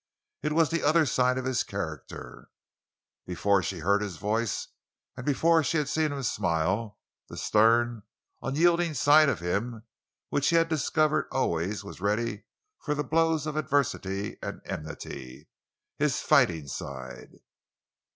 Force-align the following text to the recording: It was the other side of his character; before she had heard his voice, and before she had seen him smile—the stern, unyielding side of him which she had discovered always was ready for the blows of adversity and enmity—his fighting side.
It 0.41 0.53
was 0.53 0.71
the 0.71 0.81
other 0.81 1.05
side 1.05 1.37
of 1.37 1.45
his 1.45 1.61
character; 1.63 2.49
before 3.27 3.61
she 3.61 3.75
had 3.75 3.83
heard 3.83 4.01
his 4.01 4.17
voice, 4.17 4.69
and 5.15 5.23
before 5.27 5.63
she 5.63 5.77
had 5.77 5.87
seen 5.87 6.11
him 6.11 6.23
smile—the 6.23 7.37
stern, 7.37 8.01
unyielding 8.41 8.95
side 8.95 9.29
of 9.29 9.41
him 9.41 9.83
which 10.29 10.45
she 10.45 10.55
had 10.55 10.69
discovered 10.69 11.27
always 11.31 11.83
was 11.83 12.01
ready 12.01 12.45
for 12.79 12.95
the 12.95 13.03
blows 13.03 13.45
of 13.45 13.55
adversity 13.55 14.39
and 14.41 14.61
enmity—his 14.65 16.19
fighting 16.19 16.65
side. 16.67 17.35